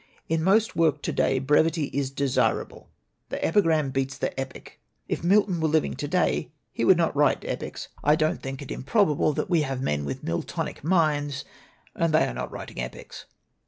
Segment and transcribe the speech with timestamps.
[0.27, 2.89] In most work to day brevity is desirable.
[3.29, 4.79] The epi gram beats the epic.
[5.07, 7.89] If Milton were living to day he would not write epics.
[8.03, 11.45] I don't think it improbable that we have men with Miltonic minds,
[11.95, 13.25] and they are not writing epics.